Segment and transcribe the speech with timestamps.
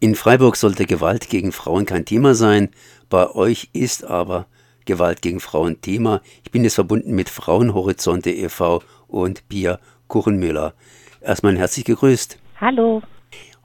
[0.00, 2.68] In Freiburg sollte Gewalt gegen Frauen kein Thema sein.
[3.10, 4.46] Bei euch ist aber
[4.84, 6.20] Gewalt gegen Frauen Thema.
[6.44, 8.80] Ich bin jetzt verbunden mit Frauenhorizonte e.V.
[9.08, 10.74] und Pia Kuchenmüller.
[11.20, 12.38] Erstmal herzlich gegrüßt.
[12.60, 13.02] Hallo.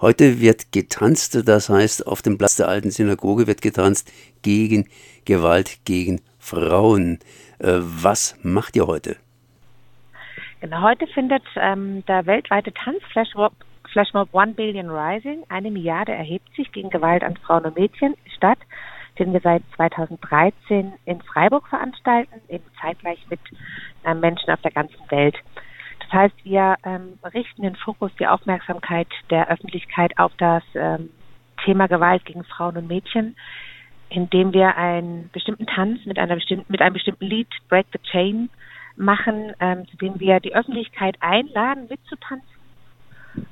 [0.01, 4.11] Heute wird getanzt, das heißt, auf dem Platz der alten Synagoge wird getanzt
[4.41, 4.89] gegen
[5.25, 7.19] Gewalt gegen Frauen.
[7.59, 9.17] Äh, was macht ihr heute?
[10.61, 13.53] Genau, heute findet ähm, der weltweite Tanzflashmob
[13.93, 18.57] Flashmob One Billion Rising, eine Milliarde erhebt sich gegen Gewalt an Frauen und Mädchen statt,
[19.19, 23.39] den wir seit 2013 in Freiburg veranstalten, eben zeitgleich mit
[24.03, 25.35] äh, Menschen auf der ganzen Welt.
[25.99, 31.11] Das heißt, wir ähm, richten den Fokus, die Aufmerksamkeit der Öffentlichkeit auf das ähm,
[31.63, 33.35] Thema Gewalt gegen Frauen und Mädchen,
[34.09, 38.49] indem wir einen bestimmten Tanz mit einer bestimmten, mit einem bestimmten Lied, Break the Chain,
[38.95, 42.52] machen, ähm, zu dem wir die Öffentlichkeit einladen, mitzutanzen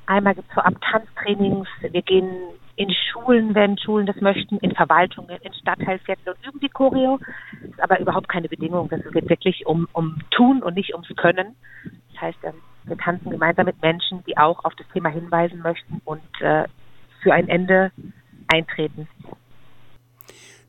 [0.05, 1.67] Einmal gibt es vorab Tanztrainings.
[1.81, 2.29] Wir gehen
[2.75, 7.19] in Schulen, wenn Schulen das möchten, in Verwaltungen, in Stadtteilviertel und üben die Choreo.
[7.61, 8.89] Das ist aber überhaupt keine Bedingung.
[8.89, 11.55] Das geht wirklich um, um Tun und nicht ums Können.
[12.13, 12.53] Das heißt, ähm,
[12.85, 16.65] wir tanzen gemeinsam mit Menschen, die auch auf das Thema hinweisen möchten und äh,
[17.21, 17.91] für ein Ende
[18.47, 19.07] eintreten.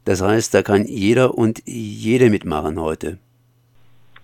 [0.04, 3.18] Das heißt, da kann jeder und jede mitmachen heute.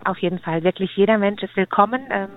[0.05, 0.63] Auf jeden Fall.
[0.65, 2.03] Wirklich jeder Mensch ist willkommen.
[2.11, 2.29] Ähm,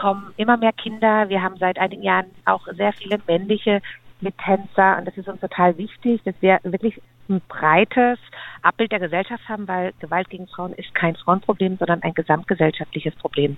[0.00, 1.28] kommen immer mehr Kinder.
[1.28, 3.80] Wir haben seit einigen Jahren auch sehr viele männliche
[4.20, 8.18] Mittänzer und das ist uns total wichtig, dass wir wirklich ein breites
[8.62, 13.56] Abbild der Gesellschaft haben, weil Gewalt gegen Frauen ist kein Frauenproblem, sondern ein gesamtgesellschaftliches Problem.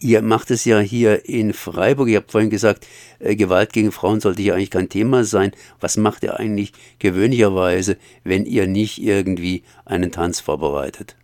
[0.00, 2.08] Ihr macht es ja hier in Freiburg.
[2.08, 2.86] Ihr habt vorhin gesagt,
[3.18, 5.52] äh, Gewalt gegen Frauen sollte hier eigentlich kein Thema sein.
[5.80, 11.16] Was macht ihr eigentlich gewöhnlicherweise, wenn ihr nicht irgendwie einen Tanz vorbereitet?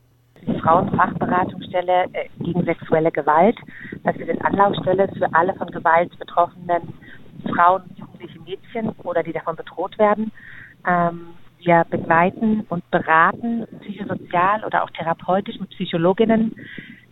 [0.47, 3.57] Die Frauenfachberatungsstelle äh, gegen sexuelle Gewalt.
[4.05, 6.95] Das ist eine Anlaufstelle für alle von Gewalt betroffenen
[7.55, 10.33] Frauen, jugendliche Mädchen oder die davon bedroht werden.
[10.87, 16.57] Ähm, wir begleiten und beraten psychosozial oder auch therapeutisch mit Psychologinnen.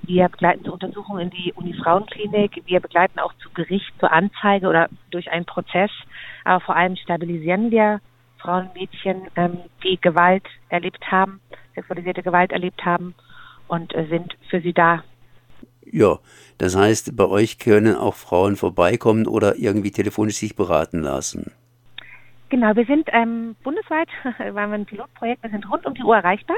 [0.03, 2.63] Wir begleiten zur Untersuchung in die Uni-Frauenklinik.
[2.67, 5.91] Wir begleiten auch zu Gericht, zur Anzeige oder durch einen Prozess.
[6.45, 8.01] Aber vor allem stabilisieren wir
[8.39, 11.41] Frauen und Mädchen, ähm, die Gewalt erlebt haben,
[11.75, 13.15] sexualisierte Gewalt erlebt haben
[13.69, 15.03] und äh, sind für sie da.
[15.93, 16.19] Ja,
[16.59, 21.53] das heißt, bei euch können auch Frauen vorbeikommen oder irgendwie telefonisch sich beraten lassen.
[22.49, 24.09] Genau, wir sind ähm, bundesweit,
[24.39, 26.57] weil wir ein Pilotprojekt, wir sind rund um die Uhr erreichbar,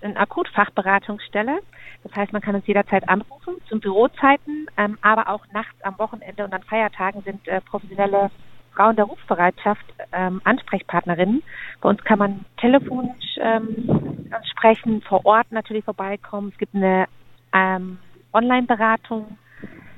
[0.00, 1.58] eine Akutfachberatungsstelle.
[2.04, 6.44] Das heißt, man kann uns jederzeit anrufen zum Bürozeiten, ähm, aber auch nachts am Wochenende
[6.44, 8.30] und an Feiertagen sind äh, professionelle
[8.74, 11.42] Frauen der Rufbereitschaft ähm, Ansprechpartnerinnen.
[11.80, 16.50] Bei uns kann man telefonisch ähm, sprechen, vor Ort natürlich vorbeikommen.
[16.52, 17.06] Es gibt eine
[17.52, 17.98] ähm,
[18.32, 19.38] Online-Beratung.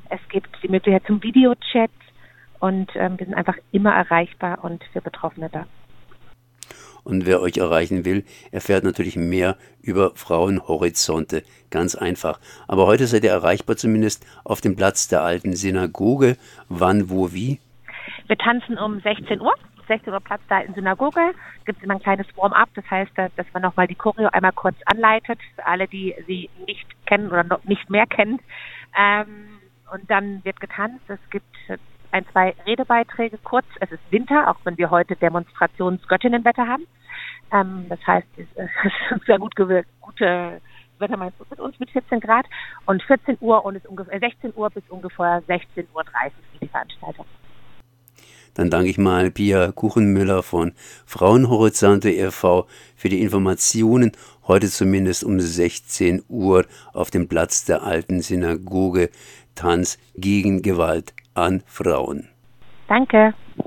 [0.09, 1.91] Es gibt die Möglichkeit zum Videochat
[2.61, 5.67] und ähm, wir sind einfach immer erreichbar und für Betroffene da.
[7.05, 11.43] Und wer euch erreichen will, erfährt natürlich mehr über Frauenhorizonte.
[11.71, 12.41] Ganz einfach.
[12.67, 16.39] Aber heute seid ihr erreichbar zumindest auf dem Platz der alten Synagoge.
[16.69, 17.61] Wann, wo, wie?
[18.27, 19.55] Wir tanzen um 16 Uhr.
[19.87, 21.35] 16 Uhr Platz da in Synagoge.
[21.67, 22.71] Gibt es immer ein kleines Warm-up.
[22.75, 25.39] Das heißt, dass man nochmal die Choreo einmal kurz anleitet.
[25.55, 28.41] Für alle, die sie nicht kennen oder noch nicht mehr kennen.
[28.97, 29.61] Ähm,
[29.93, 31.05] und dann wird getanzt.
[31.09, 31.45] Es gibt
[32.13, 33.67] ein, zwei Redebeiträge kurz.
[33.81, 36.87] Es ist Winter, auch wenn wir heute Demonstrationsgöttinnenwetter haben.
[37.53, 38.47] Ähm, das heißt, es
[39.17, 40.61] ist sehr gut gewirkt, gute
[40.99, 42.47] Wetter meinst du mit uns mit 14 Grad
[42.87, 46.05] und 14 Uhr und ist ungefähr 16 Uhr bis ungefähr 16.30 Uhr
[46.61, 47.27] die Veranstaltung.
[48.55, 50.73] Dann danke ich mal Pia Kuchenmüller von
[51.07, 52.67] Frauenhorizonte e.V.
[52.97, 54.13] für die Informationen.
[54.47, 59.11] Heute zumindest um 16 Uhr auf dem Platz der alten Synagoge
[59.55, 62.29] Tanz gegen Gewalt an Frauen.
[62.89, 63.35] Danke.